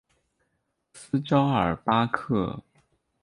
[0.95, 2.63] 斯绍尔巴克。